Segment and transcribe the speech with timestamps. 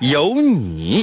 [0.00, 1.02] 有你。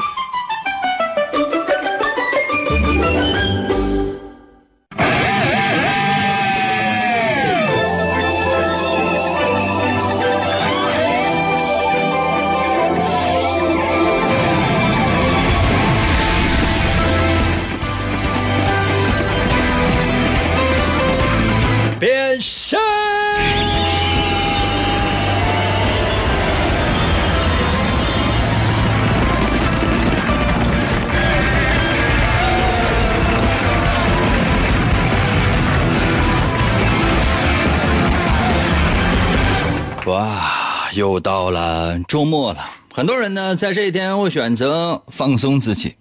[41.18, 42.60] 又到了周末了，
[42.93, 45.96] 很多人呢在这一天会选择放松自己。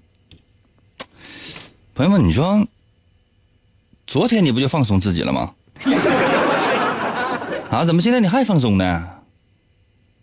[1.95, 2.67] 朋友们，你说，
[4.06, 5.55] 昨天你不就放松自己了吗？
[7.72, 9.09] 啊，怎么现在你还放松呢？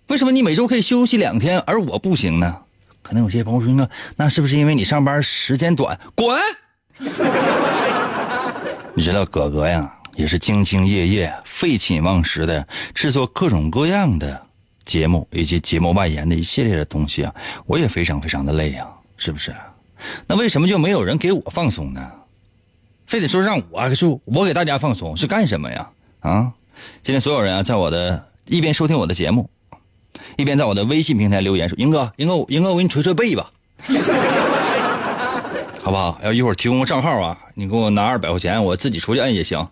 [0.10, 2.60] 为什么你每周可以休息两天，而我不行呢？
[3.02, 6.00] 可能有些朋友说，那那是不是因为你上班时间短？
[6.14, 6.40] 滚！
[8.94, 14.40] 你知道哥哥呀，也是兢兢业业、废寝忘食的制作各种各样的
[14.84, 17.34] 节目以及节目外延的一系列的东西啊，
[17.66, 19.56] 我也非常非常的累呀，是不是？
[20.28, 22.12] 那为什么就没有人给我放松呢？
[23.08, 25.90] 非得说让我就我给大家放松是干什么呀？
[26.20, 26.52] 啊！
[27.02, 29.50] 今天所有人啊，在我的一边收听我的节目，
[30.38, 33.52] 一边在我的微信平台留言说：“英哥，英哥，英哥，我给你捶捶背吧，
[35.82, 36.20] 好不好？
[36.24, 39.66] 要一会儿提供个账号啊，你给我拿二百块钱，我自己出去摁也行。”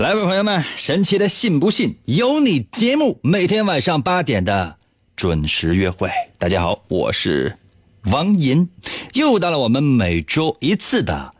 [0.00, 4.78] 来吧，朋友们，神奇的信不信由你节目，每天晚上八点的
[5.14, 6.10] 准时约会。
[6.38, 7.58] 大家好，我是
[8.04, 8.66] 王银，
[9.12, 11.30] 又到了我们每周一次的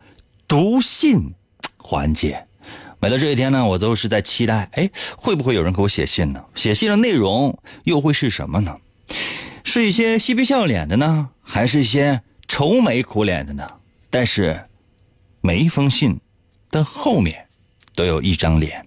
[0.47, 1.33] 读信
[1.77, 2.45] 环节。
[2.99, 6.45] 每到这一天呢，我都是在期待，哎，会不会有人给我写信呢？
[6.53, 8.75] 写信的内容又会是什么呢？
[9.63, 13.67] 是一些嬉皮笑脸的呢，还是一些愁眉苦脸的呢？
[14.11, 14.65] 但是，
[15.41, 16.19] 每一封信
[16.69, 17.47] 的后面
[17.95, 18.85] 都有一张脸，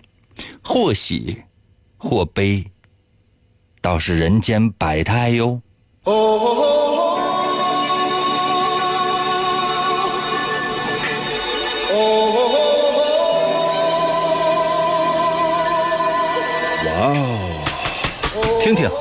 [0.63, 1.43] 或喜
[1.97, 2.65] 或悲，
[3.81, 5.61] 倒是人间百态哟。
[6.05, 6.63] 哦哦哦
[11.91, 12.01] 哦
[16.87, 17.19] 哇哦，
[18.61, 18.87] 听听。
[18.87, 18.93] 哦。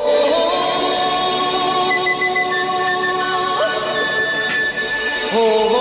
[5.34, 5.36] 哦。
[5.36, 5.80] 哦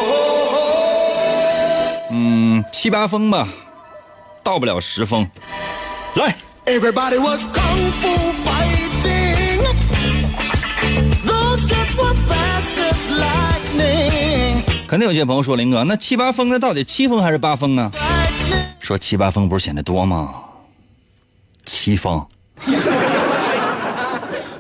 [2.15, 3.49] 嗯，七八封吧，
[4.43, 5.29] 到不了十封。
[6.15, 6.37] 来
[6.67, 9.63] ，Everybody was kung fu fighting.
[11.25, 14.63] Those kids were fast as lightning.
[14.87, 17.91] 肯定有些朋友说林哥，那七八封那到底七封还是八封啊？
[18.81, 20.35] 说七八封不是显得多吗？
[21.65, 22.27] 七封。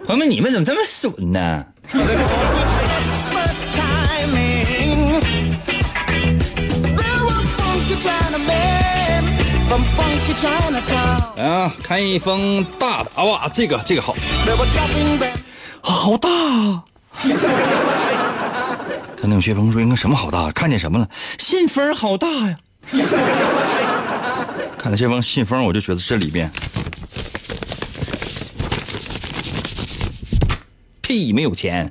[0.07, 1.67] 朋友们，你们怎么这么损呢？
[11.39, 13.25] 啊，看一封大的啊！
[13.25, 14.15] 哇，这个这个好.
[15.81, 16.85] 好大啊！
[19.17, 20.51] 看那有些朋友说应该什么好大？
[20.53, 21.09] 看见什么了？
[21.39, 22.59] 信封好大呀！
[24.77, 26.51] 看了这封信封，我就觉得这里边
[31.01, 31.91] 屁没有钱。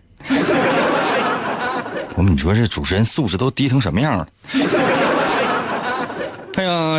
[2.15, 4.27] 我们你说这主持人素质都低成什么样了？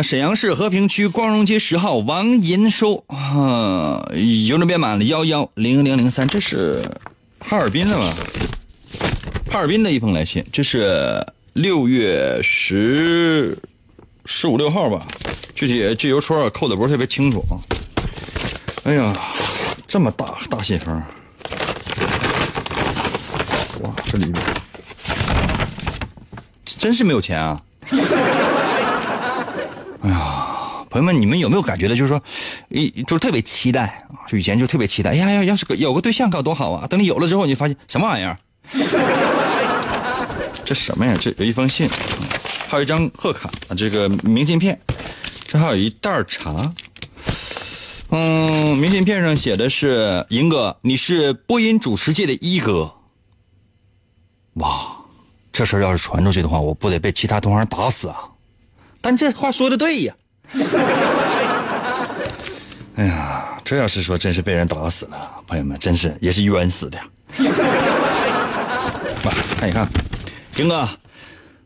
[0.03, 4.03] 沈阳市和平区光荣街十号王银收啊，
[4.45, 6.85] 邮政编码幺幺零零零三，这是
[7.39, 8.13] 哈尔滨的吧？
[9.49, 13.57] 哈尔滨的一封来信，这是六月十
[14.25, 15.07] 十五六号吧？
[15.55, 17.55] 具体这邮戳扣的不是特别清楚啊。
[18.83, 19.15] 哎呀，
[19.87, 21.01] 这么大大信封，
[23.81, 24.45] 哇，这里边
[26.65, 27.61] 真是没有钱啊！
[30.03, 32.21] 哎呀，朋友们，你们有没有感觉到，就是说，
[32.67, 34.27] 一就是特别期待啊？
[34.27, 36.85] 就以前就特别期待，哎呀呀，要是有个对象该多好啊！
[36.87, 38.37] 等你有了之后，你发现什么玩意儿？
[40.65, 41.15] 这什么呀？
[41.17, 41.89] 这有一封信，
[42.67, 44.77] 还有一张贺卡，这个明信片，
[45.47, 46.73] 这还有一袋茶。
[48.09, 52.93] 嗯，明信片上写的是银哥，你是播音主持界的一哥。
[54.55, 54.97] 哇，
[55.53, 58.17] 这事儿要是传出去的话，我不得被其他同行打死啊！
[59.03, 60.15] 但这话说的对呀。
[62.95, 67.03] 哎呀，这要是说真是被人打死了，朋友们，真是也是冤死的呀。
[69.25, 69.87] 哇，看一看，
[70.57, 70.87] 英哥，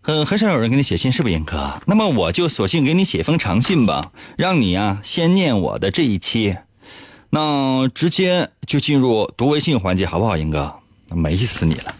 [0.01, 1.79] 很很少有人给你写信，是不是，英哥？
[1.85, 6.57] 那么我就索性给你写封长信吧，让你啊先念我的这一期，
[7.29, 10.73] 那直接就进入读微信环节，好不好，英哥？
[11.09, 11.93] 美死你了，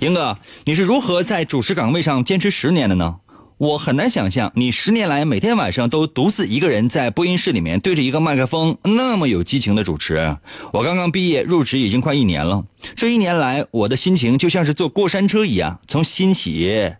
[0.00, 3.16] 英哥，你是如何在主持岗位上坚持十年的呢？
[3.58, 10.36] 我很难想象你十年来每天晚上都独自一个人在播音室里面对着一个麦克风那么有激情的主持。
[10.74, 16.92] 我刚刚毕业入职已经快一年了，这一年来我的心情就像是坐过山车一样，从欣喜，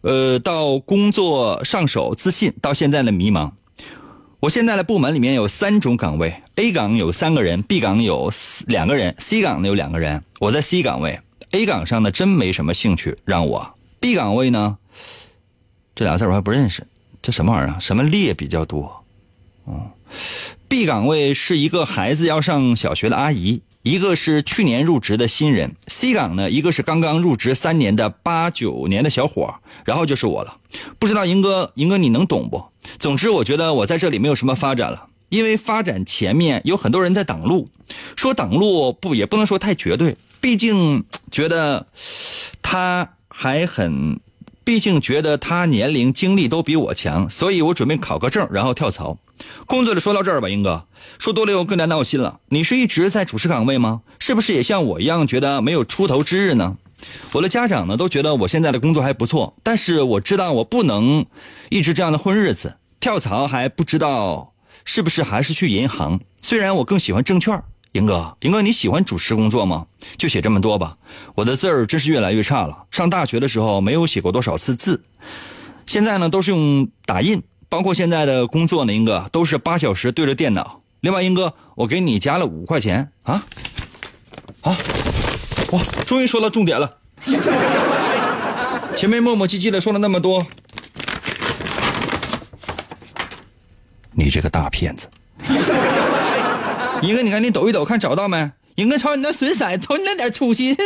[0.00, 3.50] 呃，到工作上手自信，到现在的迷茫。
[4.40, 8.32] 我现在的部门里面有三种岗位，A 岗有三个人，B 岗有
[8.66, 10.24] 两个人，C 岗呢有两个人。
[10.40, 14.78] 我在 C 岗位，A 岗上呢真没什么兴趣让我，B 岗位呢。
[15.94, 16.86] 这俩字我还不认识，
[17.20, 17.78] 这什么玩意儿？
[17.78, 19.04] 什么列比较多？
[19.64, 19.90] 哦
[20.68, 25.76] ，B 岗位是一个孩子要上小学的阿姨，一个是去年入职的新人。
[25.86, 29.54] C 岗呢，一个是刚刚入职三年的八九年的小伙
[29.84, 30.56] 然后就是我了。
[30.98, 32.64] 不知道银哥，银哥你能懂不？
[32.98, 37.68] 总之，我觉得我在这里没有什么发展了，因为发展前面有很多人在挡路。
[38.16, 41.86] 说挡路不也不能说太绝对，毕竟觉得
[42.62, 44.18] 他还很。
[44.72, 49.18] 毕竟觉得他年龄、经历都比我强，所以我准备考个证，然后跳槽。
[49.66, 50.86] 工作就说到这儿吧，英哥，
[51.18, 52.40] 说多了又更加闹心了。
[52.48, 54.00] 你是一直在主持岗位吗？
[54.18, 56.78] 是不是也像我一样觉得没有出头之日呢？
[57.32, 61.26] 我的家长呢都觉得我现在的工作还不错，但是我知道我不能
[61.68, 62.78] 一直这样的混日子。
[62.98, 64.54] 跳槽还不知道
[64.86, 67.62] 是不是还是去银行，虽然我更喜欢证券。
[67.92, 69.86] 英哥，英哥，你喜欢主持工作吗？
[70.16, 70.96] 就写这么多吧。
[71.34, 72.84] 我的字儿真是越来越差了。
[72.90, 75.02] 上大学的时候没有写过多少次字，
[75.86, 77.42] 现在呢都是用打印。
[77.68, 80.82] 包括现在的工作呢，英哥都是八小时对着电脑。
[81.00, 83.44] 另外，英哥，我给你加了五块钱啊
[84.60, 84.76] 啊！
[85.70, 86.98] 哇，终于说到重点了。
[88.94, 90.46] 前面磨磨唧唧的说了那么多，
[94.12, 95.08] 你这个大骗子！
[97.02, 98.48] 英哥，你赶紧抖一抖，看找到没？
[98.76, 100.76] 英哥，瞅你那损色，瞅你那点出息。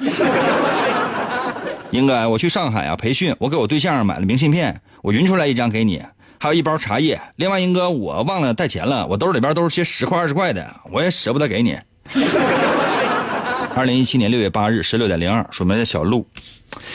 [1.90, 6.02] 英哥，我去上海啊培训，我给我对象买了明信片，我匀出来一张给你，
[6.38, 7.20] 还有一包茶叶。
[7.36, 11.78] 另外，英哥，我忘了带钱了，我兜里边都是些十块二十块的，我也舍不得给你。
[13.76, 16.26] 二零一七年六月八日十六点零二，署名的小鹿，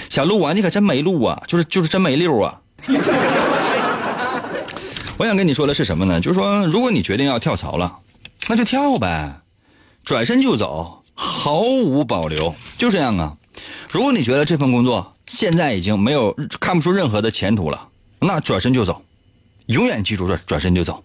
[0.09, 2.59] 小鹿啊，你可真没路啊，就是就是真没溜啊。
[5.17, 6.19] 我想跟你说的是什么呢？
[6.19, 7.99] 就是说，如果你决定要跳槽了。
[8.47, 9.41] 那就跳呗，
[10.03, 13.37] 转身就走，毫无保留，就这样啊。
[13.89, 17.89] 如果你觉得这份工作现在已经没有看不出任何的前途了，
[18.19, 19.01] 那转身就走，
[19.67, 21.03] 永远记住这转身就走。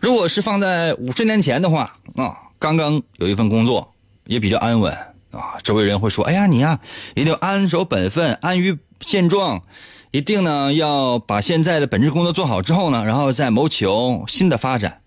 [0.00, 3.92] 如果是放在五十年前的话啊，刚刚有一份工作
[4.26, 4.92] 也比较安稳
[5.30, 6.78] 啊，周围人会说：“哎呀，你呀
[7.14, 9.62] 一定要安守本分，安于现状，
[10.10, 15.00] 一定呢要把现在的本职工作做好之后呢，然后再谋求新的发展。”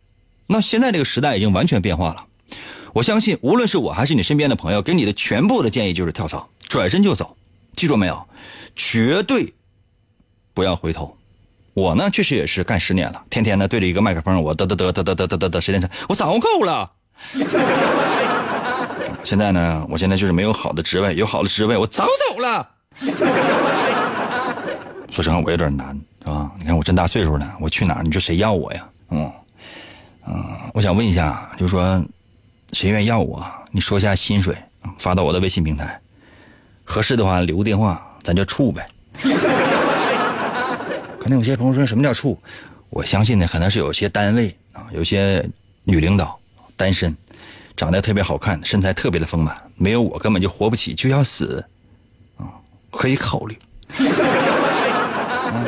[0.48, 2.26] 那现在这个时代已经完全变化了，
[2.94, 7.36] 我相信无论是我还是你身边的朋友，给你的全部的建议就是跳槽，转身就走，
[7.74, 8.26] 记住没有？
[8.76, 9.54] 绝对
[10.54, 11.14] 不要回头。
[11.74, 16.92] 我呢，确实也是干十年了，天天呢对着一个麦克风，我嘚嘚嘚嘚嘚嘚嘚嘚嘚时间长，我早够了。
[19.24, 22.70] 现在呢，我现在就是没有好的职位，有好的职位我早走了。
[25.12, 26.50] 说实话，我有点难，是吧？
[26.58, 28.04] 你看我这大岁数了，我去哪儿？
[28.04, 28.88] 你说谁要我呀？
[29.10, 29.32] 嗯。
[30.28, 30.44] 嗯，
[30.74, 32.04] 我想问一下，就是说，
[32.74, 33.46] 谁愿意要我？
[33.72, 34.56] 你说一下薪水，
[34.98, 36.00] 发到我的微信平台。
[36.84, 38.86] 合适的话留个电话，咱就处呗。
[41.20, 42.38] 可能有些朋友说，什么叫处？
[42.90, 45.46] 我相信呢，可能是有些单位啊，有些
[45.84, 46.40] 女领导
[46.76, 47.16] 单身，
[47.76, 51.64] 长得特别好看，身材特别的丰满，没有我根本就活不起，就要死
[52.38, 52.48] 啊，
[52.92, 53.58] 可以考虑。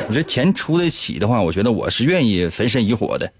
[0.07, 3.31] 我觉得钱出得起的话，我觉得我是愿意焚身以火的。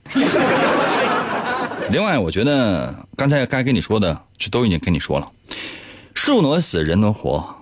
[1.91, 5.27] 另外，我觉得刚才该跟你说的，这都已经跟你说了。
[6.13, 7.55] 树挪死，人挪活。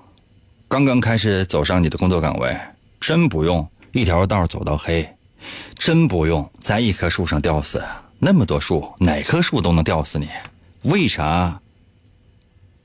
[0.68, 2.56] 刚刚开始走上你的工作岗位，
[3.00, 5.08] 真不用一条道走到黑，
[5.78, 7.82] 真不用在一棵树上吊死。
[8.20, 10.28] 那么多树，哪棵树都能吊死你，
[10.84, 11.58] 为啥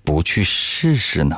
[0.04, 1.36] 不去试试呢？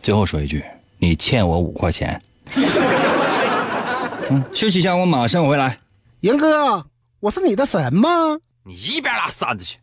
[0.00, 0.64] 最后说一句，
[0.98, 2.20] 你欠我五块钱。
[4.30, 5.78] 嗯，休息一下，我马上回来。
[6.20, 6.84] 严哥，
[7.20, 8.38] 我是你的神吗？
[8.64, 9.78] 你一边拉扇子去！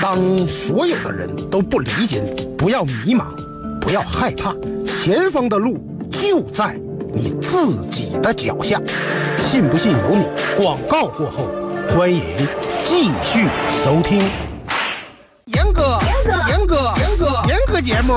[0.00, 3.24] 当所有的人都不理解你，不要迷茫，
[3.80, 4.54] 不要害怕，
[4.86, 5.78] 前方的路
[6.12, 6.74] 就在
[7.12, 8.80] 你自己的脚下，
[9.38, 10.24] 信不信由你。
[10.56, 11.48] 广告过后，
[11.88, 12.22] 欢迎
[12.84, 13.46] 继续
[13.84, 14.22] 收听。
[17.86, 18.14] 节目，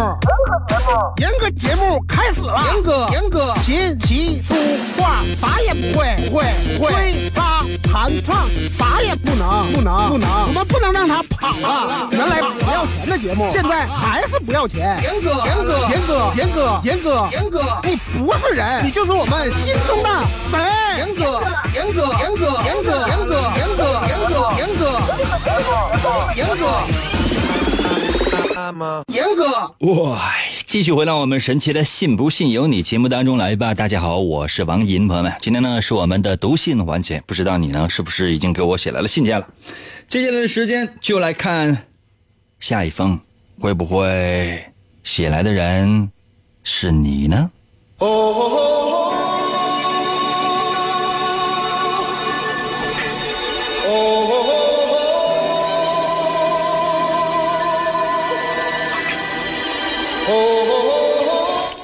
[1.18, 2.60] 严哥节目开始了。
[2.74, 4.56] 严哥，严哥，琴棋书
[4.98, 6.46] 画啥也不会，不会，
[6.76, 12.08] 不会，吹拉弹唱啥也不能，不能，不能，我们不能让他跑了。
[12.10, 15.00] 原来不要钱的节目，现在还是不要钱。
[15.04, 20.10] 严哥，严哥，严哥，严哥，严哥，严哥，你不是人，你就是我们心中的
[20.50, 20.60] 神。
[20.98, 21.44] 严哥，
[21.76, 24.90] 严哥，严哥，严哥，严哥，严哥，严哥，严哥，严哥。
[26.36, 26.66] 严哥，
[29.80, 30.36] 哇！
[30.66, 33.74] 继续回到我们神奇的“信不信由你”节目当中来吧。
[33.74, 39.48] 大家好，我是王银，朋友们，今天呢是我们的读信环节，不知道你呢是不是已经给我写来了信件了？
[40.10, 41.86] 接下来的时间就来看
[42.60, 43.18] 下一封，
[43.62, 44.62] 会不会
[45.04, 46.12] 写来的人
[46.62, 47.50] 是你呢？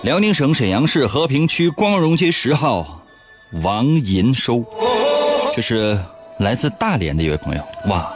[0.06, 3.04] 辽宁省沈阳市和平区光荣街十号，
[3.64, 4.64] 王银收，
[5.56, 5.98] 这是
[6.38, 7.62] 来自大连的一位朋友。
[7.88, 8.14] 哇，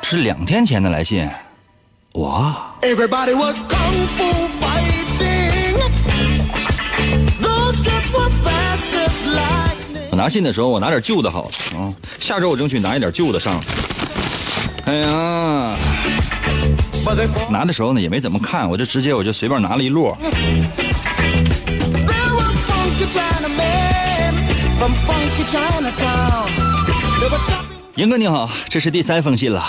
[0.00, 1.28] 这是两天前的来信。
[2.14, 4.24] 哇，Everybody was kung fu
[4.58, 5.74] fighting.
[7.42, 10.08] Those kids were fast as lightning.
[10.10, 13.62] 我拿信的时候我拿点旧的好啊、下周我争取拿一点旧的上。
[14.86, 15.76] 哎呀.
[17.50, 20.16] 拿的时候呢也没怎么看，我就直接我就随便拿了一摞。
[23.08, 24.34] There were funky Chinamen
[24.78, 26.50] from funky Chinatown.
[27.20, 27.78] They were chopping.
[27.96, 29.64] 严哥你好，这是第三封信了。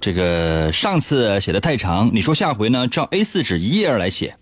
[0.00, 4.36] 这个上次写的太长，你说下回呢照 A4 纸一页来写。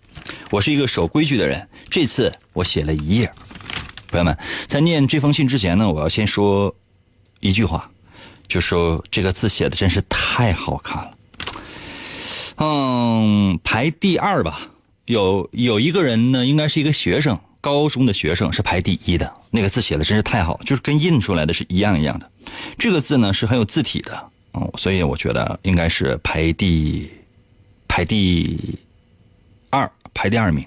[0.51, 3.31] 我是一个守规矩的人，这次我写了一页。
[4.09, 6.73] 朋友们，在念这封信之前呢，我要先说
[7.39, 7.89] 一句话，
[8.47, 11.11] 就说这个字写的真是太好看了。
[12.57, 14.59] 嗯，排第二吧。
[15.05, 19.33] 有有一个人呢，应该是一个学生，高中的学生是排第一的。
[19.49, 22.31] 那个字写的真是太好，就是跟印出来的是一样一样的。
[22.77, 27.09] 这个字呢是很有字体的，嗯，所以我觉得应该是排第
[27.87, 28.77] 排第
[29.69, 30.65] 二，排第二名。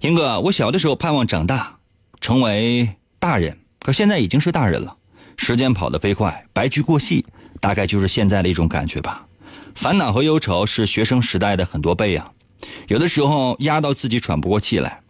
[0.00, 1.78] 英哥，我小的时候盼望长大，
[2.20, 2.88] 成为
[3.18, 4.96] 大人，可现在已经是大人了。
[5.36, 7.24] 时间跑得飞快，白驹过隙，
[7.60, 9.26] 大概就是现在的一种感觉吧。
[9.74, 12.30] 烦恼和忧愁是学生时代的很多倍啊，
[12.86, 15.00] 有的时候压到自己喘不过气来，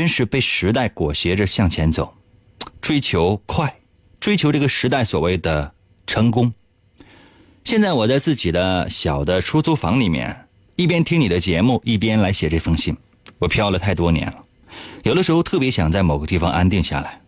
[0.00, 2.14] 真是被时代裹挟着向前走，
[2.80, 3.80] 追求快，
[4.18, 5.74] 追求这个时代所谓的
[6.06, 6.50] 成功。
[7.64, 12.96] 现在我在自己的小的出租房里面，一边听你的节目，一边来写这封信。
[13.40, 14.42] 我飘了太多年了，
[15.02, 17.20] 有的时候特别想在某个地方安定下来。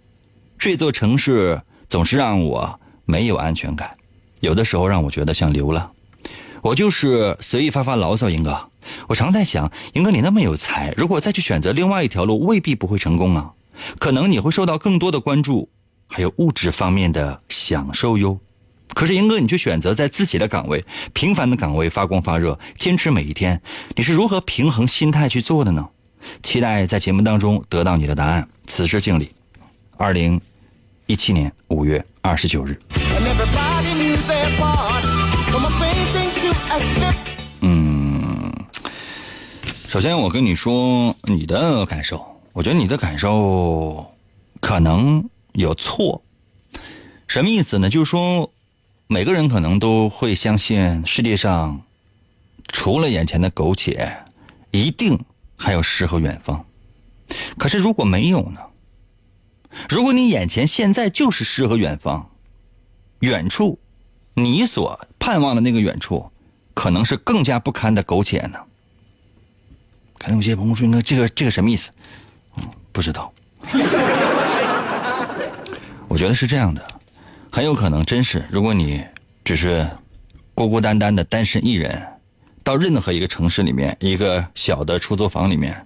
[0.59, 1.61] 这座城市
[1.91, 3.95] 总是让我没有安全感，
[4.41, 5.93] 有的时候让我觉得像流浪。
[6.62, 8.71] 我就是随意发发牢骚，英哥。
[9.08, 13.52] 我常在想，英哥你那么有才，如果再去选择另外一条路，未必不会成功啊。
[13.98, 15.68] 可能你会受到更多的关注，
[16.06, 18.38] 还有物质方面的享受哟。
[18.94, 20.84] 可是英哥，你却选择在自己的岗位、
[21.14, 23.60] 平凡的岗位发光发热，坚持每一天。
[23.96, 25.88] 你是如何平衡心态去做的呢？
[26.42, 28.46] 期待在节目当中得到你的答案。
[28.66, 29.30] 此致敬礼，
[29.96, 30.40] 二零
[31.06, 32.78] 一七年五月二十九日。
[39.92, 44.11] 首先，我跟你说你的感受，我觉得你的感受
[44.58, 46.22] 可能有错。
[47.28, 47.90] 什么意思呢？
[47.90, 48.50] 就是说，
[49.06, 51.82] 每个人可能都会相信世界上
[52.68, 54.16] 除了眼前的苟且，
[54.70, 55.22] 一定
[55.58, 56.64] 还有诗和远方。
[57.58, 58.61] 可是如果没有呢？
[59.90, 62.30] 如果你眼前现在就是诗和远方，
[63.18, 63.78] 远处
[64.32, 66.32] 你所盼望的那个远处，
[66.72, 68.58] 可能是更加不堪的苟且呢？
[70.23, 71.91] 可能有些朋友说：“那这个这个什么意思？”
[72.57, 72.62] 嗯，
[72.93, 73.33] 不知道。
[76.07, 76.87] 我觉得是这样的，
[77.50, 79.05] 很有可能真是，如果你
[79.43, 79.85] 只是
[80.55, 82.00] 孤孤单单的单身一人，
[82.62, 85.85] 到任何一个城市里面，一个小的出租房里面，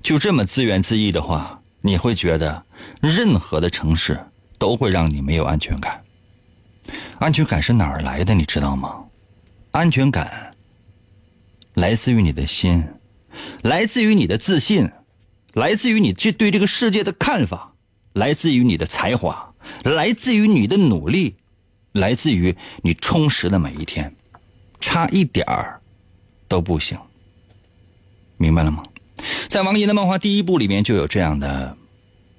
[0.00, 2.62] 就这么自怨自艾的话，你会觉得
[3.00, 4.16] 任何的城市
[4.58, 6.00] 都会让你没有安全感。
[7.18, 8.32] 安全感是哪儿来的？
[8.32, 9.02] 你知道吗？
[9.72, 10.54] 安全感
[11.74, 12.86] 来自于你的心。
[13.62, 14.90] 来自于你的自信，
[15.54, 17.74] 来自于你这对这个世界的看法，
[18.12, 21.36] 来自于你的才华，来自于你的努力，
[21.92, 24.14] 来自于你充实的每一天，
[24.80, 25.80] 差一点儿
[26.48, 26.98] 都不行。
[28.36, 28.82] 明白了吗？
[29.48, 31.76] 在王寅的漫画第一部里面就有这样的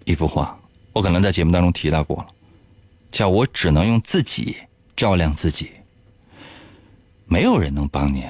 [0.04, 0.60] 一幅画，
[0.92, 2.28] 我可能在节目当中提到过了，
[3.10, 4.58] 叫我只能用自己
[4.96, 5.72] 照亮自己，
[7.26, 8.26] 没有人能帮你。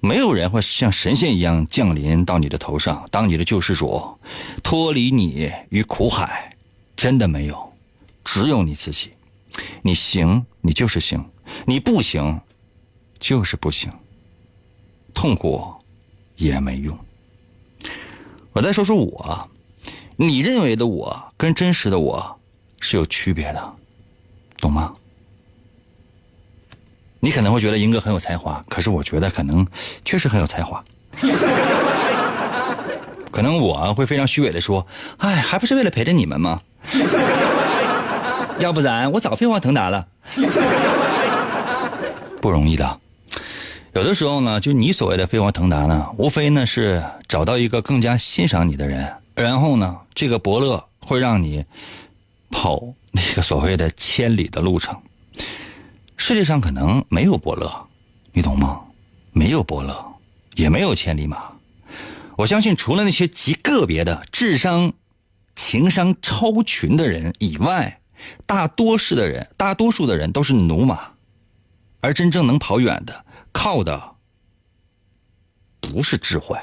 [0.00, 4.18] 没有人会像神仙一样降临到你的头上，当你的救世主，
[4.62, 6.54] 脱离你于苦海，
[6.94, 7.72] 真的没有，
[8.24, 9.10] 只有你自己。
[9.82, 11.20] 你行，你就是行；
[11.64, 12.40] 你不行，
[13.18, 13.90] 就是不行。
[15.14, 15.74] 痛苦
[16.36, 16.96] 也没用。
[18.52, 19.50] 我再说说我，
[20.16, 22.38] 你认为的我跟真实的我
[22.80, 23.74] 是有区别的，
[24.60, 24.94] 懂吗？
[27.20, 29.66] 你可能会觉得英哥很有才华，可是我觉得可能
[30.04, 30.82] 确实很有才华。
[33.32, 34.86] 可能我会非常虚伪的说
[35.18, 36.60] ：“哎，还不是为了陪着你们吗？
[38.58, 40.06] 要不然我早飞黄腾达了。
[42.40, 43.00] ”不容易的，
[43.92, 51.64] 有的时候呢，就你所谓的飞黄腾达呢，无非呢是找到一个更加欣赏你的人，然后呢，这个伯乐会让你
[52.50, 52.80] 跑
[53.12, 54.96] 那个所谓的千里的路程。
[56.16, 57.88] 世界上可能没有伯乐，
[58.32, 58.82] 你懂吗？
[59.32, 60.18] 没有伯乐，
[60.54, 61.52] 也没有千里马。
[62.36, 64.92] 我相信，除了那些极个别的智商、
[65.54, 68.00] 情商超群的人以外，
[68.44, 71.12] 大多数的人，大多数的人都是驽马。
[72.00, 74.16] 而真正能跑远的，靠的
[75.80, 76.58] 不是智慧，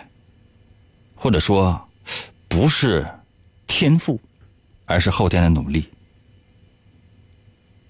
[1.16, 1.90] 或者说
[2.48, 3.06] 不是
[3.68, 4.20] 天赋，
[4.86, 5.90] 而是后天的努力。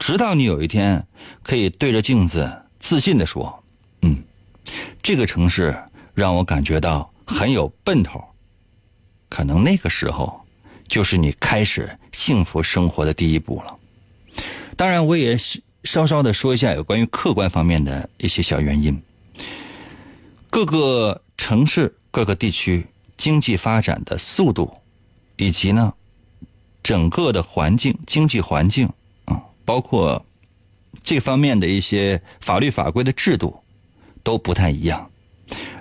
[0.05, 1.07] 直到你有一天
[1.43, 3.63] 可以对着镜子自信的说
[4.03, 4.21] ：“嗯，
[5.01, 5.81] 这个城市
[6.13, 8.21] 让我感觉到很有奔头。”
[9.31, 10.41] 可能那个时候
[10.89, 13.79] 就是你开始幸福生活的第一步了。
[14.75, 15.37] 当然，我也
[15.85, 19.01] 稍稍的说一下有关于客观方面的一些小原因。
[20.49, 22.85] 各个城市、各个地区
[23.15, 24.69] 经济发展的速度，
[25.37, 25.93] 以及呢
[26.83, 28.89] 整个的环境、经济环境。
[29.65, 30.25] 包括
[31.01, 33.63] 这方面的一些法律法规的制度
[34.23, 35.09] 都不太一样。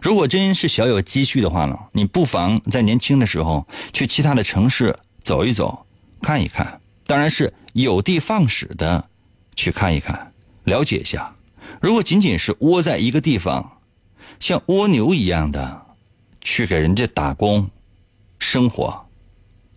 [0.01, 5.87] 如果真是小有积蓄的话呢，你不妨在年轻的时候去其他的城市走一走、
[6.21, 9.09] 看一看，当然是有的放矢的
[9.55, 10.33] 去看一看、
[10.65, 11.35] 了解一下。
[11.81, 13.79] 如果仅仅是窝在一个地方，
[14.41, 15.87] 像蜗牛一样的
[16.41, 17.71] 去给人家打工
[18.39, 19.07] 生活，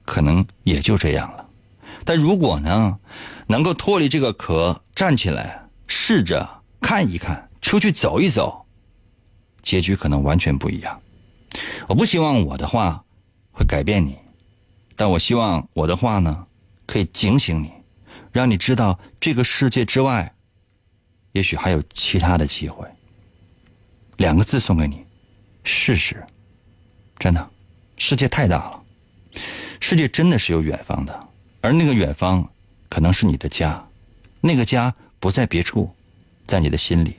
[0.03, 1.45] 可能也就这样了。
[2.03, 2.99] 但如果呢？
[3.47, 8.65] 能够脱离这个壳，站起来，试着看一看，出去走一走，
[9.61, 10.99] 结局可能完全不一样。
[11.87, 13.03] 我不希望我的话
[13.51, 14.17] 会改变你，
[14.95, 16.47] 但我希望我的话呢，
[16.87, 17.71] 可以警醒你，
[18.31, 20.33] 让你知道这个世界之外，
[21.33, 22.87] 也许还有其他的机会。
[24.17, 25.05] 两个字送给你：
[25.63, 26.25] 试试。
[27.19, 27.49] 真的，
[27.97, 28.83] 世界太大了，
[29.79, 31.27] 世界真的是有远方的，
[31.61, 32.49] 而那个远方。
[32.89, 33.87] 可能是你的家，
[34.41, 35.93] 那个家不在别处，
[36.45, 37.15] 在你的心里。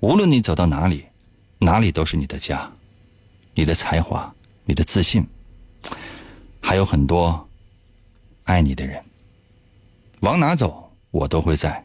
[0.00, 1.04] 无论你走到哪里，
[1.58, 2.70] 哪里都是你的家。
[3.54, 5.26] 你的才华，你的自信，
[6.62, 7.46] 还有很多
[8.44, 9.04] 爱你的人。
[10.20, 11.84] 往哪走，我都会在。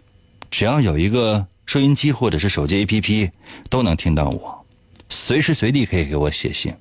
[0.50, 3.30] 只要有一个收音机或者是手机 APP，
[3.70, 4.66] 都能听到我。
[5.10, 6.74] 随时随地可以给我写信，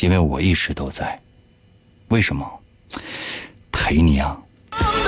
[0.00, 1.22] 因为我一直都在。
[2.08, 2.60] 为什么？
[3.70, 4.42] 陪你啊！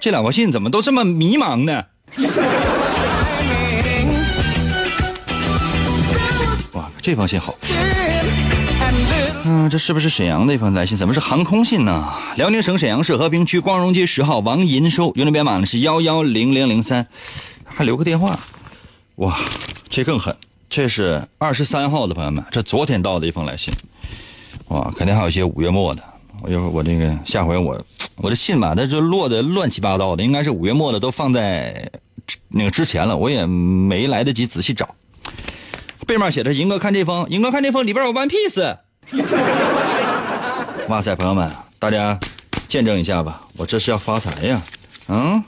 [0.00, 1.84] 这两封信怎么都这么迷茫呢？
[6.72, 7.54] 哇，这封信好。
[9.44, 10.96] 嗯，这是不是沈阳的一封来信？
[10.96, 12.12] 怎么是航空信呢？
[12.36, 17.06] 辽宁省沈阳市和平区光荣街十号王银收，邮政编码呢是幺幺零零零三，
[17.64, 18.40] 还留个电话。
[19.16, 19.38] 哇，
[19.88, 20.36] 这更狠。
[20.72, 23.74] 这是二十三号的朋友们，这昨天到的一封来信，
[24.68, 26.02] 哇，肯定还有一些五月末的。
[26.40, 27.78] 我一会儿我这个下回我
[28.16, 31.92] 我的信吧，它就落的乱七八糟的，应该是五月末的都放在
[32.48, 34.88] 那个之前了，我也没来得及仔细找。
[36.06, 38.78] 背面写的“银哥看这封，银哥看这封里边有 One Piece”。
[40.88, 42.18] 哇塞，朋友们，大家
[42.66, 44.62] 见证一下吧，我这是要发财呀！
[45.08, 45.44] 嗯，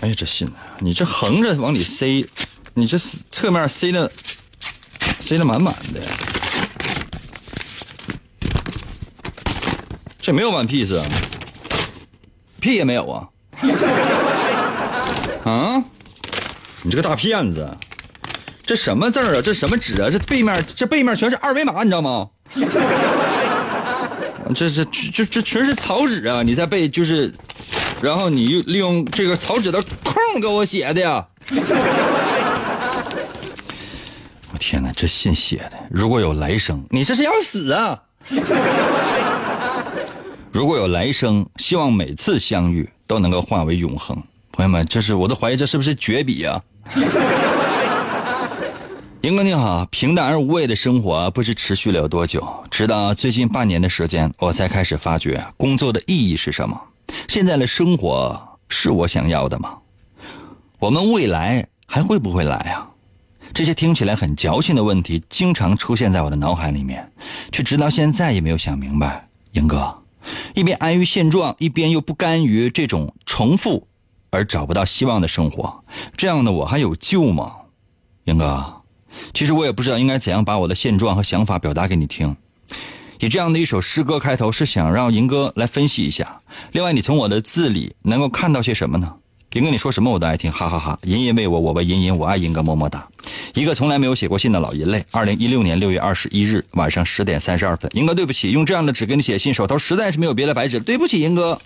[0.00, 0.46] 哎呀，这信
[0.80, 2.28] 你这横着往里塞。
[2.74, 2.96] 你这
[3.30, 4.10] 侧面塞的，
[5.20, 6.00] 塞的满满的，
[10.20, 11.02] 这没有 one piece，，
[12.60, 13.28] 屁也没有啊！
[15.44, 15.84] 啊，
[16.82, 17.68] 你这个大骗子！
[18.64, 19.42] 这什么字儿啊？
[19.42, 20.08] 这什么纸啊？
[20.08, 22.28] 这背面这背面全是二维码，你知道吗？
[24.54, 26.42] 这这这这全是草纸啊！
[26.42, 27.34] 你在背就是，
[28.00, 31.26] 然后你又利用这个草纸的空给我写的呀！
[34.60, 38.00] 天哪，这信写的如果有来生，你这是要死啊！
[40.52, 44.22] 如果有来生，希望每次相遇都能够化为永恒。
[44.52, 46.62] 朋友们，这是我都怀疑这是不是绝笔啊？
[49.22, 56.78] 英哥你好，平淡而无味的生活不知持续了多久，直到最近半年的时间，我才开始发觉工作的意义是什么。
[57.28, 59.78] 现在的生活是我想要的吗？
[60.78, 62.90] 我们未来还会不会来啊？
[63.52, 67.10] 这些听起来很矫情的问题，经常出现在我的脑海里面，
[67.52, 69.28] 却直到现在也没有想明白。
[69.52, 70.02] 英哥，
[70.54, 73.86] 一边安于现状，一边又不甘于这种重复
[74.30, 75.82] 而找不到希望的生活，
[76.16, 77.52] 这样的我还有救吗？
[78.24, 78.76] 英哥。
[79.34, 82.36] 其实我也不知道应该怎样把我的现状和想法表达给你听。
[83.18, 86.40] 以这样的一首诗歌开头，是想让银哥来分析一下。
[86.70, 89.16] 另外，你从我的字里能够看到些什么呢？
[89.54, 90.96] 银哥，你说什么我都爱听，哈哈哈！
[91.02, 93.04] 银银为我，我为银银，我爱银哥，么么哒。
[93.52, 95.04] 一个从来没有写过信的老银泪。
[95.10, 101.60] 二零一六年六月二十一日晚上十点三十二分，银哥，对不起，用这样的纸给你写信，手头实在是没有别的白纸，对不起，银哥。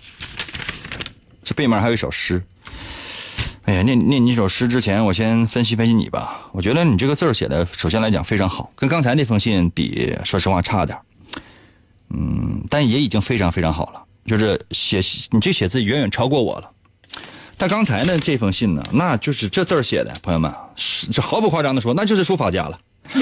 [1.43, 2.41] 这背面还有一首诗。
[3.65, 6.49] 哎呀，念念你首诗之前，我先分析分析你吧。
[6.53, 10.97] 我觉得你这个字写的，首先来讲非常好，跟刚才那封信比，说实话差点
[12.09, 14.01] 嗯，但也已经非常非常好了。
[14.25, 16.71] 就是写你这写字远远超过我了。
[17.57, 20.53] 但刚才呢这封信呢，那就是这字写的，朋友们，
[21.11, 22.79] 这毫不夸张的说，那就是书法家了。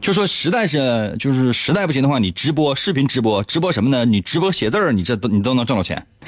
[0.00, 4.04] 就说实在是，就是实在不行的话，你直播视频直播直播什么呢？
[4.04, 6.06] 你直播写字你这都你都能挣到钱。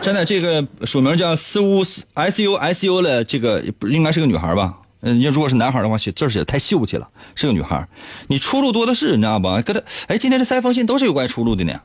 [0.00, 1.82] 真的，这个署名叫斯乌
[2.14, 4.74] S U S U 的这个应该是个女孩吧？
[5.00, 7.88] 嗯，要如果是男孩的话，写字写的太秀气了，是个女孩。
[8.28, 9.60] 你出路多的是，你知道吧？
[9.62, 11.80] 跟他，哎，今天这三封信都是有关出路的呢。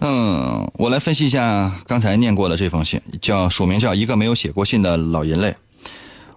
[0.00, 5.56] 嗯，我来分析一下刚才念过的这封信，叫署名叫一个没有写过信的老人类。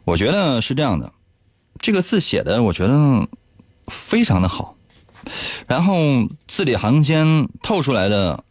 [0.04, 1.12] 我觉得是这样的，
[1.80, 3.28] 这个字写的我觉得
[3.88, 4.76] 非常的好，
[5.68, 5.96] 然后
[6.48, 8.44] 字里行间透出来的。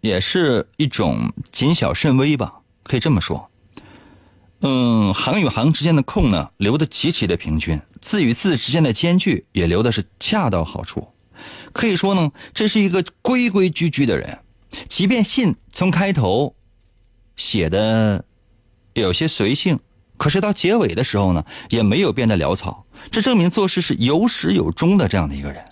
[0.00, 3.50] 也是一种谨小慎微吧，可以这么说。
[4.60, 11.08] 嗯，行与行之间的空呢，留的极其的平均；字与字之间的间距也留的是恰到好处。
[11.72, 14.38] 可以说呢，这是一个规规矩矩的人。
[14.88, 16.54] 即便信从开头
[17.36, 18.24] 写的
[18.94, 19.78] 有些随性，
[20.16, 22.84] 可是到结尾的时候呢，也没有变得潦草。
[23.10, 25.64] 这证明做事是有始有终的这样的一个人。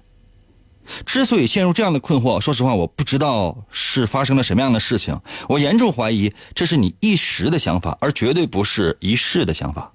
[1.04, 5.20] 之所以陷入这样的困惑，说实话，我不知道是发生了什么样的事情。
[5.48, 9.92] 我严重怀疑这是你一时的想法，而绝对不是一世的想法，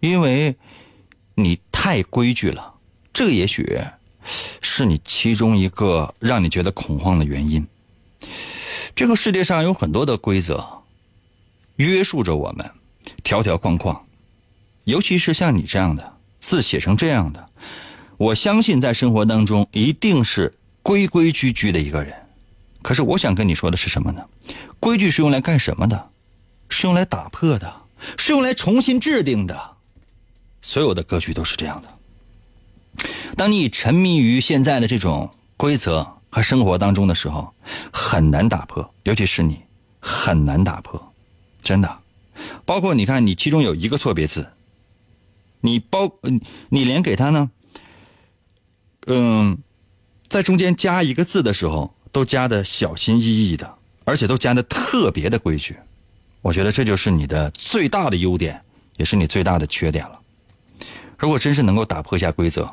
[0.00, 0.56] 因为
[1.36, 2.74] 你太规矩了。
[3.12, 3.80] 这也许
[4.60, 7.64] 是你其中一个让你觉得恐慌的原因。
[8.94, 10.82] 这个世界上有很多的规则
[11.76, 12.70] 约束着我们，
[13.22, 14.04] 条条框框，
[14.84, 17.48] 尤其是像你这样的字写成这样的。
[18.16, 20.52] 我相信在生活当中一定是
[20.82, 22.12] 规规矩矩的一个人，
[22.82, 24.24] 可是我想跟你说的是什么呢？
[24.80, 26.10] 规矩是用来干什么的？
[26.68, 27.82] 是用来打破的，
[28.16, 29.76] 是用来重新制定的。
[30.60, 33.06] 所有的格局都是这样的。
[33.36, 37.54] 当你沉迷于现在的这种规则和生活当中的时候，
[37.92, 39.60] 很难打破，尤其是你
[40.00, 41.12] 很难打破，
[41.62, 41.98] 真的。
[42.64, 44.52] 包括你看，你其中有一个错别字，
[45.60, 46.10] 你包
[46.68, 47.50] 你连给他呢。
[49.06, 49.58] 嗯，
[50.28, 55.76] 在中间加一个字的时候，都加的小心翼翼的，而且都加的特别的规矩。
[56.42, 58.62] 我觉得这就是你的最大的优点，
[58.96, 60.20] 也是你最大的缺点了。
[61.16, 62.72] 如果真是能够打破一下规则，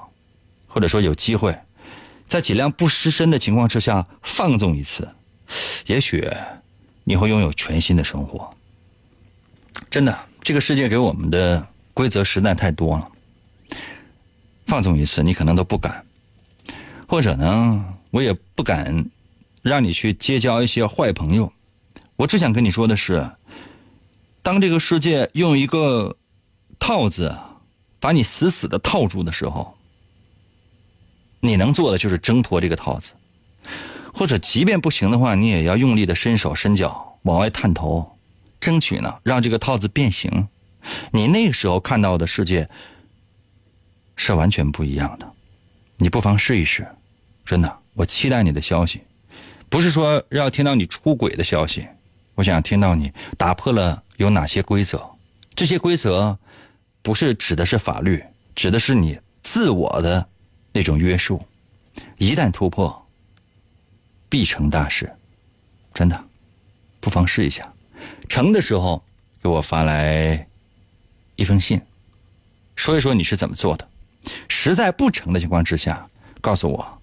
[0.67, 1.57] 或者说有机会，
[2.27, 5.07] 在尽量不失身的情况之下放纵一次，
[5.85, 6.27] 也许
[7.03, 8.53] 你会拥有全新的生活。
[9.89, 13.07] 真的，这个世界给我们的规则实在太多了，
[14.65, 16.05] 放纵一次你可能都不敢。
[17.07, 19.05] 或者呢，我也不敢
[19.61, 21.53] 让你去结交一些坏朋友。
[22.15, 23.29] 我只想跟你说的是，
[24.41, 26.17] 当这个世界用一个
[26.79, 27.37] 套子
[27.99, 29.74] 把你死死的套住的时候，
[31.45, 33.13] 你能做的就是挣脱这个套子，
[34.13, 38.17] 或者即便不行的话，你也要用力的伸手伸脚往外探头，
[38.59, 40.47] 争取呢让这个套子变形。
[41.11, 42.67] 你那个时候看到的世界
[44.15, 45.31] 是完全不一样的。
[45.97, 46.87] 你不妨试一试，
[47.45, 49.01] 真的，我期待你的消息。
[49.69, 51.87] 不是说要听到你出轨的消息，
[52.35, 55.03] 我想听到你打破了有哪些规则。
[55.55, 56.37] 这些规则
[57.01, 60.27] 不是指的是法律，指的是你自我的
[60.75, 61.41] 那种约束。
[62.17, 63.07] 一旦突破，
[64.27, 65.09] 必成大事。
[65.93, 66.21] 真的，
[66.99, 67.71] 不妨试一下。
[68.27, 69.01] 成的时候
[69.41, 70.45] 给我发来
[71.37, 71.81] 一封信，
[72.75, 73.87] 说一说你是怎么做的。
[74.49, 76.05] 实在不成的情况之下，
[76.41, 77.01] 告诉我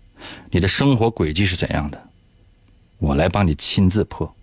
[0.50, 2.10] 你的生活轨迹是怎样的，
[2.98, 4.36] 我来帮你亲自破。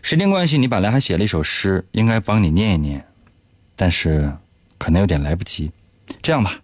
[0.00, 3.06] 时间关系，你本来还写了一首诗，应该帮你念一念，
[3.76, 4.34] 但是
[4.78, 5.70] 可能有点来不及。
[6.22, 6.62] 这样吧，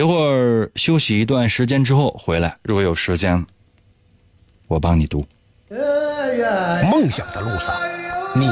[0.00, 3.44] 一会儿休息一段时间之后回来，如果有时间，
[4.66, 5.22] 我帮你读。
[6.90, 7.74] 梦想的路上，
[8.34, 8.48] 你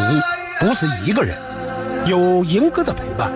[0.60, 1.34] 不是一个人，
[2.04, 3.32] 有银哥的陪伴，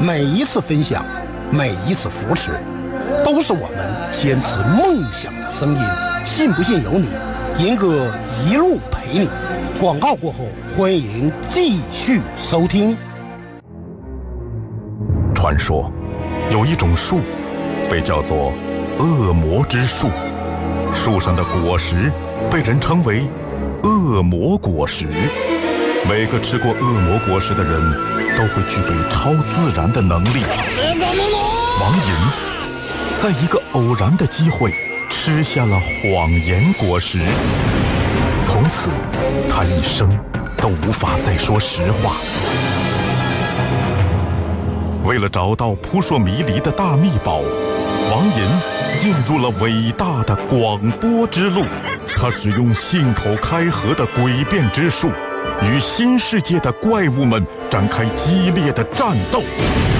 [0.00, 1.04] 每一次分享，
[1.50, 2.58] 每一次扶持，
[3.22, 5.80] 都是我们坚持梦想的声音。
[6.24, 7.08] 信不信由你，
[7.62, 8.10] 银哥
[8.48, 9.28] 一路陪你。
[9.78, 10.46] 广告过后，
[10.78, 12.96] 欢迎继续收听。
[15.34, 15.92] 传说
[16.50, 17.20] 有一种树，
[17.90, 18.52] 被叫做
[19.00, 20.08] 恶魔之树，
[20.92, 22.12] 树上的果实
[22.48, 23.26] 被人称为
[23.82, 25.06] 恶魔果实。
[26.08, 27.82] 每个吃过恶魔果实的人
[28.38, 30.44] 都会具备超自然的能力。
[31.80, 32.14] 王银
[33.20, 34.72] 在一个偶然的机会
[35.08, 37.18] 吃下了谎言果实。
[38.44, 38.88] 从此，
[39.48, 40.08] 他一生
[40.56, 42.16] 都无法再说实话。
[45.04, 47.42] 为了找到扑朔迷离的大秘宝，
[48.10, 51.64] 王银进入了伟大的广播之路。
[52.16, 55.08] 他使用信口开河的诡辩之术，
[55.62, 59.40] 与新世界的怪物们展开激烈的战斗。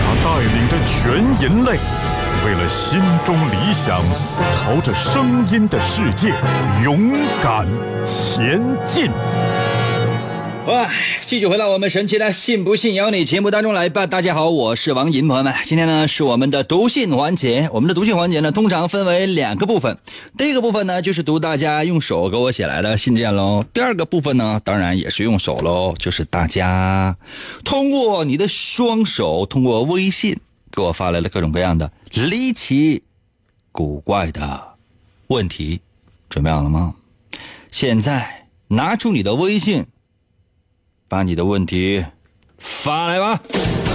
[0.02, 1.78] 他带领着全人类。
[2.44, 4.02] 为了心中理想，
[4.56, 6.32] 朝着声音的世界
[6.82, 7.64] 勇敢
[8.04, 9.08] 前进。
[10.70, 10.88] 哇！
[11.22, 14.06] 继续回到我们神奇的“信不信由你”节目当中来吧。
[14.06, 17.68] 大家好，我是王银，朋友们，今天呢是我们的读信环节。
[17.72, 19.98] 我们的读信环节呢，通常分为两个部分。
[20.38, 23.64] 第一个部分呢，就是读大家用手给我写来的信件喽。
[23.72, 27.16] 第二个部分呢，当然也是用手喽，就是大家
[27.64, 30.38] 通过你的双手，通过微信。
[30.70, 33.02] 给我发来了各种各样的离奇、
[33.72, 34.74] 古怪的
[35.26, 35.80] 问题，
[36.28, 36.94] 准备好了吗？
[37.72, 39.84] 现在拿出你的微信，
[41.10, 42.06] 把你的问题
[42.56, 43.89] 发来吧。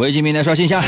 [0.00, 0.82] 微信平台刷新一下。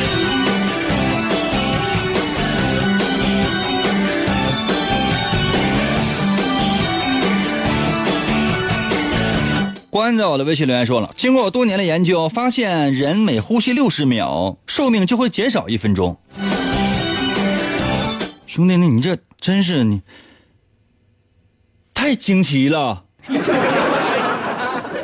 [9.90, 16.16] 关在我的微信留言说了，经过我多年的研究，发现人每呼吸六十秒，寿命就会减少一分钟。
[18.46, 20.00] 兄弟，那你这真是你
[21.92, 23.04] 太惊奇了。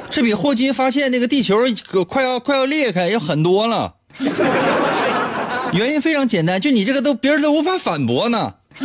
[0.08, 1.58] 这比霍金发现那个地球
[2.08, 3.96] 快要快要裂开要狠多了。
[5.72, 8.54] 原因非常简单，就你这个都别人都无法反驳呢。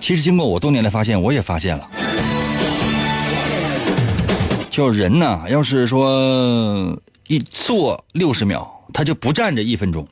[0.00, 1.88] 其实经过我多年的发现，我也发现了，
[4.70, 10.06] 就人呢，要是说一坐六十秒，他就不站着一分钟。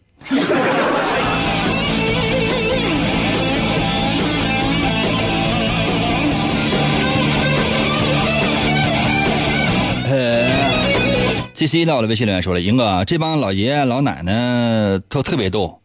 [11.63, 15.81] C C 到了微信留言说了：“赢哥，这帮老爷爷老奶奶都特别逗。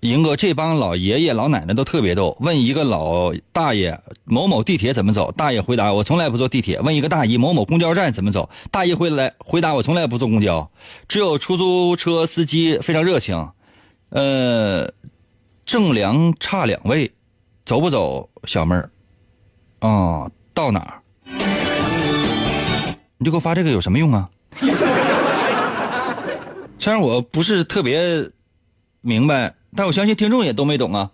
[0.00, 2.38] 赢哥，这帮老爷爷老奶奶都特别逗。
[2.40, 6.80] 问一个老大爷某某地铁怎么走，大爷回答我从来不坐地铁。
[6.80, 10.70] 问一个大姨某某公交站怎么走，大姨回来回答我从来不坐公交。
[11.06, 13.50] 只有出租车司机非常热情，
[14.08, 14.90] 呃，
[15.66, 17.12] 正凉差两位，
[17.66, 18.90] 走不走，小妹儿？
[19.80, 21.02] 啊，到哪儿？
[23.18, 24.30] 你就给我发这个有什么用啊？”
[26.78, 28.28] 虽然我不是特别
[29.00, 31.10] 明白，但我相信听众也都没懂啊。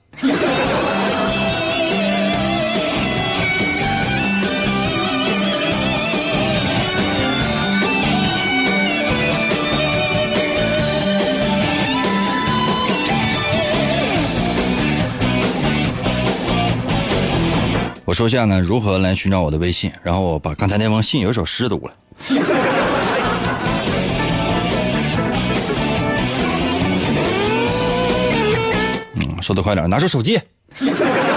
[18.05, 21.95] 我说一下呢，如何来寻找我的微信，然后我把刚才那封信有一首诗读了。
[29.41, 30.41] 说的快点，拿出手机，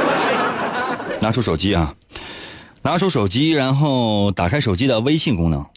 [1.20, 1.94] 拿出手机啊，
[2.82, 5.68] 拿出手机，然后打开手机的微信功能啊。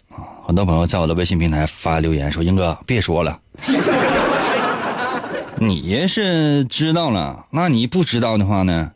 [0.45, 3.39] 很多朋友在我的微信平台发留言说：“英哥，别说了。
[5.59, 8.91] ”你是知道了，那你不知道的话呢？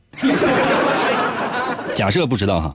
[1.95, 2.73] 假设不知道哈，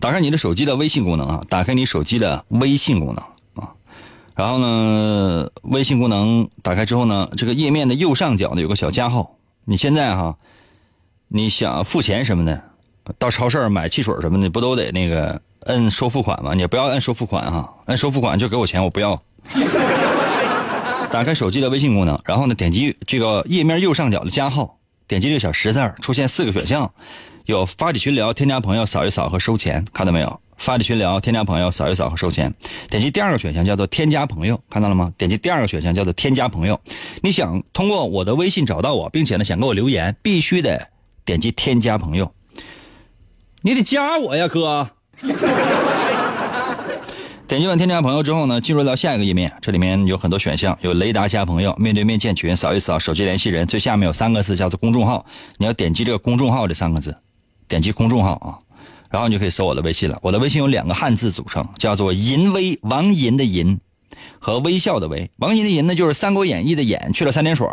[0.00, 3.70] 打开你的手机的微信功能啊，打开你手机的微信功能啊，
[4.34, 9.32] 然后呢，微信功能打开之后呢，这个页面的右上角呢有个小加号。
[9.68, 10.36] 你现在哈，
[11.26, 12.62] 你想付钱什么的，
[13.18, 16.54] 到超市买汽水什么的，不都得那个摁收付款吗？
[16.54, 19.20] 你不要摁收付款哈，摁收付款就给我钱，我不要。
[21.10, 26.92] 打开手机的微信功能，然后呢，点击这个页面右上角的加号，点击这个小十字出现四个选项，
[27.46, 30.40] 有发起群聊、添加朋友、扫一扫和收钱，看到没有？
[30.56, 32.52] 发的群聊、添加朋友、扫一扫和收钱。
[32.90, 35.12] 点击第二个选项叫做添加朋友，看到了吗？
[35.16, 36.80] 点击第二个选项叫做添加朋友。
[37.22, 40.88] 你想通过我的微信找到我，并且呢想给我留言，必须得
[41.24, 42.32] 点击添加朋友。
[43.62, 44.90] 你得加我呀，哥。
[47.48, 55.24] 点击完添加朋友之后呢，进入到下一个页面，这里面有很多选项，有雷达加朋友、面对面建群、扫一扫、手机联系人，最下面有三个字叫做公众号，
[55.58, 57.14] 你要点击这个公众号这三个字，
[57.68, 58.58] 点击公众号啊，
[59.16, 60.18] 然后你就可以搜我的微信了。
[60.20, 63.80] 我的微信有两个汉字组成，叫做“淫威”，王淫的淫
[64.38, 65.30] 和微笑的微。
[65.38, 67.66] 王淫的淫呢，就是《三国演义》的演去了三点水。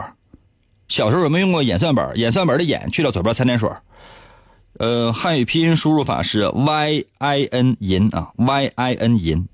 [0.87, 2.17] 小时候有没有用过演算本？
[2.17, 3.69] 演算本的演去了左边三点水。
[4.79, 9.45] 呃，汉语拼音输入法是 y i n 淫啊，y i n 淫。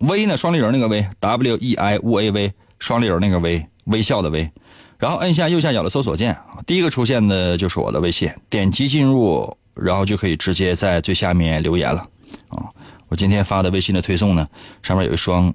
[0.00, 4.50] 微呢，双立人那个微，W E I W A V，双立人那个微，微笑的微，
[4.98, 12.00] 然后摁下右下角的搜索键，第一个出现的就是我的微信，点击进入，然后就可以直接在最下面留言了，
[12.48, 12.64] 啊，
[13.08, 14.46] 我今天发的微信的推送呢，
[14.82, 15.52] 上面有一双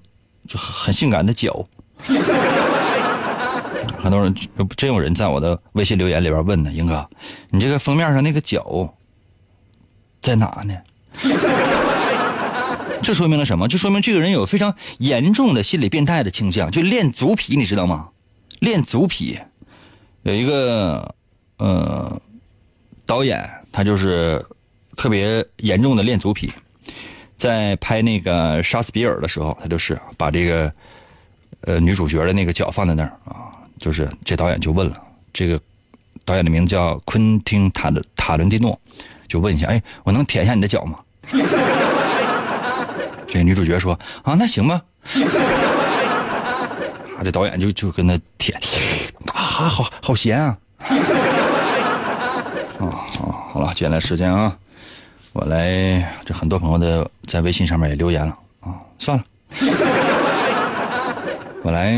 [0.47, 1.63] 就很性感的脚，
[3.97, 4.33] 很多人
[4.77, 7.09] 真有人在我的微信留言里边问呢，英哥，
[7.49, 8.93] 你这个封面上那个脚
[10.21, 10.77] 在哪呢？
[13.01, 13.67] 这说明了什么？
[13.67, 18.09] 这说明这个人有非常严重的心理变态的倾向，就练足癖，你知道吗？
[18.59, 19.39] 练足癖，
[20.23, 21.15] 有一个
[21.57, 22.21] 呃
[23.09, 24.39] 导演，他就是
[24.95, 26.53] 特别严重的恋足癖，
[27.35, 30.71] 在拍那个杀死比尔的时候，他就是把这个
[31.61, 35.01] 呃女主角的那个脚放在那儿啊，就是这导演就问了，
[35.33, 35.59] 这个
[36.23, 38.79] 导演的名字叫昆汀塔的塔伦蒂诺，
[39.27, 40.99] 就问一下，哎，我能舔一下你的脚吗？
[43.25, 44.79] 这女主角说：“啊，那行吧。”，
[47.23, 48.55] 这导演就就跟他舔，
[49.33, 50.39] 啊，好好咸！
[50.39, 50.55] 啊，
[53.51, 54.55] 好，了，接下来时间啊，
[55.33, 59.23] 我来，这很多朋友的在微信上面也留言了啊，算了，
[61.63, 61.91] 我来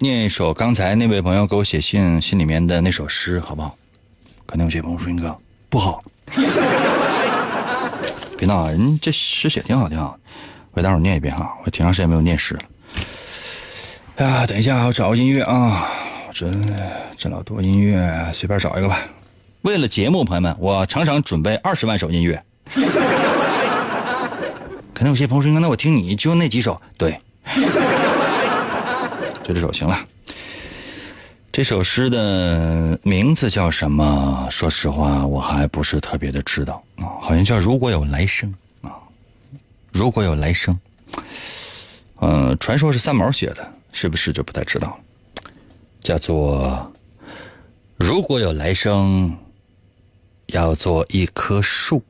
[0.00, 3.76] 念一首刚才那位朋友给我写信信里面的那首诗，好不好？
[4.46, 5.38] 可能有些朋友说：“英哥
[5.68, 6.02] 不好。
[8.36, 10.18] ”别闹，人这诗写挺好，挺好。
[10.72, 12.60] 我给大伙念一遍哈，我挺长时间没有念诗了。
[14.16, 15.86] 哎呀，等一下，我找个音乐啊！
[16.32, 16.76] 真
[17.16, 18.98] 这老多音乐，随便找一个吧。
[19.66, 22.40] 为了节目，朋友们，我常常准备二十万首音乐。
[24.94, 27.20] 可能有些朋友说，那我听你就那几首，对，
[29.42, 29.98] 就这首行了。
[31.50, 34.46] 这首诗的名字叫什么？
[34.52, 38.54] 说实话，我还不是特别的知道啊，好像叫《如果有来生》。
[38.88, 38.94] 啊
[39.90, 40.78] 如果有来生，
[42.20, 44.96] 嗯，传说是三毛写的，是不是就不太知道了？
[46.02, 46.92] 叫做
[47.98, 49.36] “如果有来生，
[50.46, 52.02] 要做一棵树”。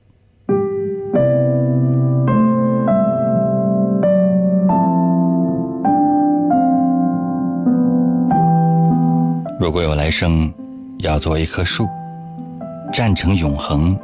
[9.58, 10.52] 如果有来生，
[10.98, 11.88] 要做一棵树，
[12.92, 13.98] 站成永恒，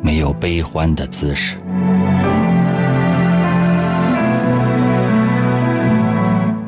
[0.00, 1.56] 没有悲欢的姿势。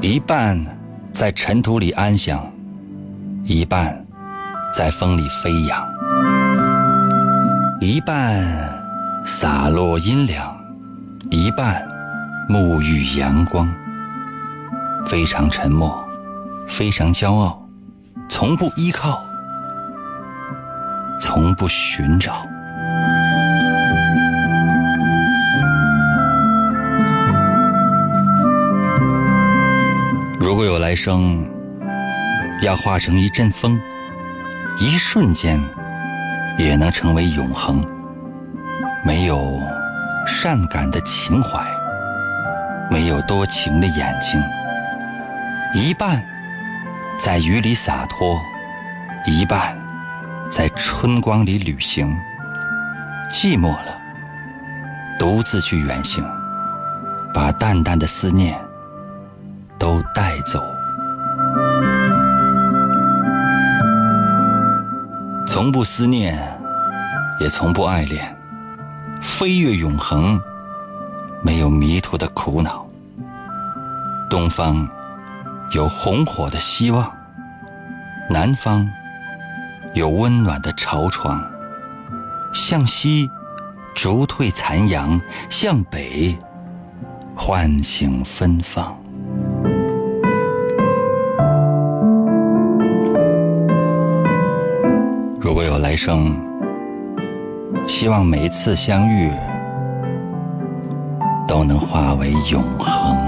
[0.00, 0.58] 一半
[1.12, 2.50] 在尘土里安详，
[3.44, 4.04] 一半
[4.72, 5.97] 在风里飞扬，
[7.80, 8.44] 一半
[9.24, 10.52] 洒落阴凉，
[11.30, 11.86] 一半
[12.48, 13.72] 沐浴阳光。
[15.06, 16.04] 非常沉默，
[16.66, 17.64] 非常骄傲，
[18.28, 19.24] 从不依靠，
[21.20, 22.44] 从不寻找。
[30.40, 31.48] 如果有来生，
[32.60, 33.80] 要化成一阵风，
[34.80, 35.60] 一瞬间
[36.58, 37.82] 也能成为永恒。
[39.04, 39.58] 没有
[40.26, 41.64] 善感的情怀，
[42.90, 44.42] 没有多情的眼睛，
[45.72, 46.22] 一半
[47.18, 48.38] 在雨里洒脱，
[49.24, 49.78] 一半
[50.50, 52.14] 在春光里旅行。
[53.30, 53.96] 寂寞了，
[55.18, 56.24] 独自去远行，
[57.32, 58.58] 把淡淡的思念
[59.78, 60.62] 都带走。
[65.58, 66.38] 从不思念，
[67.40, 68.32] 也从不爱恋，
[69.20, 70.40] 飞越永恒，
[71.42, 72.86] 没有迷途的苦恼。
[74.30, 74.88] 东方
[75.72, 77.12] 有红火的希望，
[78.30, 78.88] 南方
[79.94, 81.44] 有温暖的巢床。
[82.54, 83.28] 向西，
[83.96, 86.38] 逐退残阳；向北，
[87.36, 88.96] 唤醒芬芳。
[95.98, 96.40] 生，
[97.88, 99.32] 希望每一次相遇
[101.48, 103.18] 都能化为永恒。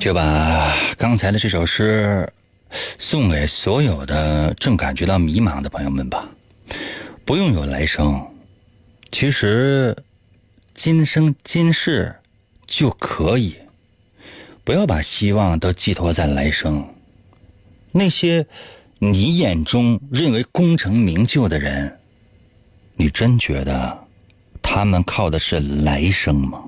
[0.00, 2.28] 就把刚才的这首诗
[2.98, 6.24] 送给所有的正感觉到迷茫的朋友们吧。
[7.24, 8.20] 不用有来生，
[9.10, 9.96] 其实
[10.74, 12.16] 今生今世
[12.66, 13.56] 就可以。
[14.64, 16.94] 不要把希望都寄托在来生。
[17.92, 18.46] 那些
[18.98, 21.98] 你眼中认为功成名就的人，
[22.94, 24.06] 你真觉得
[24.62, 26.64] 他们靠的是来生吗？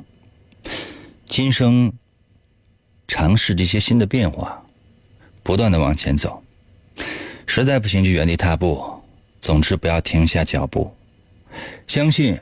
[1.26, 1.92] 今生。
[3.08, 4.64] 尝试这些新的变化，
[5.42, 6.42] 不断的往前走，
[7.46, 9.02] 实在不行就原地踏步。
[9.38, 10.96] 总之不要停下脚步，
[11.92, 12.34] 相信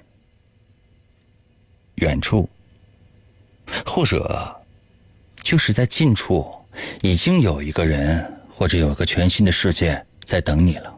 [1.97, 2.49] 远处，
[3.85, 4.63] 或者
[5.43, 6.49] 就是在近处，
[7.03, 10.97] 已经有一个人或者有个全新的世界在等你了，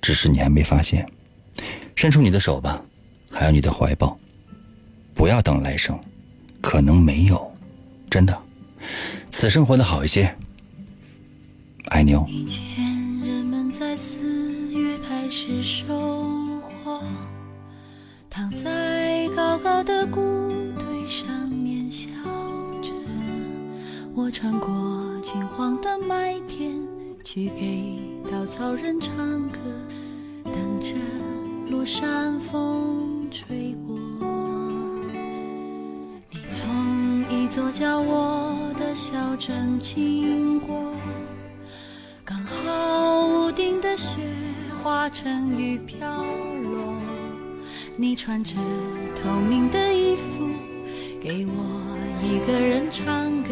[0.00, 1.04] 只是你还没发现。
[1.96, 2.80] 伸出你的手吧，
[3.32, 4.16] 还有你的怀抱，
[5.12, 5.98] 不要等来生，
[6.60, 7.52] 可能没有，
[8.08, 8.42] 真的。
[9.32, 10.32] 此生活得好一些，
[11.86, 12.24] 爱你哦。
[18.34, 22.08] 躺在高高的谷堆上面笑
[22.80, 22.90] 着。
[24.14, 24.66] 我穿过
[25.22, 26.82] 金黄的麦田，
[27.22, 27.98] 去给
[28.30, 29.14] 稻草人唱
[29.50, 29.58] 歌，
[30.44, 30.94] 等着
[31.68, 33.98] 落山风吹过。
[36.30, 38.94] 你从一座叫我的。
[38.94, 40.94] 小镇经过，
[42.24, 44.20] 刚好屋顶的雪
[44.82, 46.24] 化成雨飘。
[47.96, 48.56] 你穿着
[49.14, 50.48] 透明的衣服，
[51.20, 53.50] 给我一个人唱歌，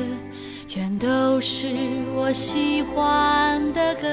[0.67, 1.67] 全都是
[2.15, 4.09] 我喜欢的歌。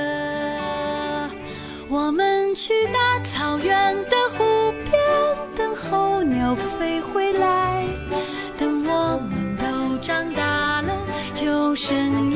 [1.89, 4.43] 我们去大草原的湖
[4.91, 5.01] 边，
[5.55, 7.85] 等候鸟飞回来，
[8.57, 10.93] 等我们都长大了。
[11.33, 12.26] 就生